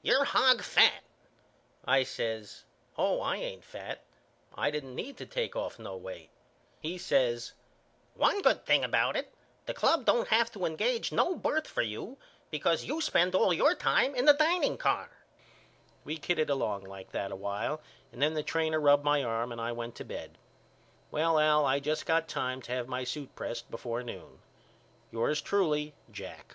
You're 0.00 0.22
hog 0.22 0.62
fat. 0.62 1.02
I 1.84 2.04
says 2.04 2.62
Oh 2.96 3.20
I 3.20 3.38
ain't 3.38 3.64
fat. 3.64 4.04
I 4.54 4.70
didn't 4.70 4.94
need 4.94 5.16
to 5.16 5.26
take 5.26 5.56
off 5.56 5.76
no 5.76 5.96
weight. 5.96 6.30
He 6.80 6.96
says 6.98 7.54
One 8.14 8.42
good 8.42 8.64
thing 8.64 8.84
about 8.84 9.16
it 9.16 9.34
the 9.66 9.74
club 9.74 10.04
don't 10.04 10.28
have 10.28 10.52
to 10.52 10.64
engage 10.66 11.10
no 11.10 11.34
birth 11.34 11.66
for 11.66 11.82
you 11.82 12.16
because 12.48 12.84
you 12.84 13.00
spend 13.00 13.34
all 13.34 13.52
your 13.52 13.74
time 13.74 14.14
in 14.14 14.24
the 14.24 14.32
dining 14.34 14.76
car. 14.78 15.10
We 16.04 16.16
kidded 16.16 16.48
along 16.48 16.84
like 16.84 17.10
that 17.10 17.32
a 17.32 17.34
while 17.34 17.80
and 18.12 18.22
then 18.22 18.34
the 18.34 18.44
trainer 18.44 18.80
rubbed 18.80 19.02
my 19.02 19.24
arm 19.24 19.50
and 19.50 19.60
I 19.60 19.72
went 19.72 19.96
to 19.96 20.04
bed. 20.04 20.38
Well 21.10 21.40
Al 21.40 21.66
I 21.66 21.80
just 21.80 22.06
got 22.06 22.28
time 22.28 22.62
to 22.62 22.70
have 22.70 22.86
my 22.86 23.02
suit 23.02 23.34
pressed 23.34 23.68
before 23.68 24.04
noon. 24.04 24.38
Yours 25.10 25.40
truly, 25.42 25.92
JACK. 26.12 26.54